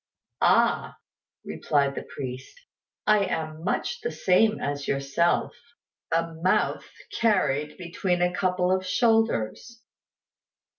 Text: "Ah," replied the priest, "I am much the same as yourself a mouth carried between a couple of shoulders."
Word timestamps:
"Ah," 0.41 0.97
replied 1.45 1.93
the 1.93 2.01
priest, 2.01 2.59
"I 3.05 3.23
am 3.25 3.63
much 3.63 4.01
the 4.01 4.09
same 4.11 4.59
as 4.59 4.87
yourself 4.87 5.53
a 6.11 6.33
mouth 6.41 6.87
carried 7.19 7.77
between 7.77 8.23
a 8.23 8.33
couple 8.33 8.71
of 8.71 8.83
shoulders." 8.83 9.79